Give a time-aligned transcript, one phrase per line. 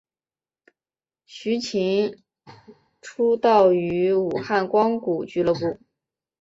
[1.27, 2.23] 徐擎
[3.03, 5.77] 出道于武汉光谷俱乐部。